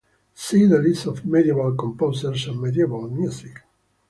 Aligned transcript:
See 0.33 0.65
the 0.65 0.79
List 0.79 1.05
of 1.05 1.27
Medieval 1.27 1.75
composers 1.75 2.47
and 2.47 2.59
Medieval 2.59 3.07
music. 3.07 3.61